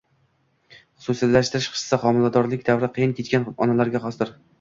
[1.01, 4.33] Xususiylashtirish hissi xomiladorlik davri qiyin kechgan onalarga xosdir.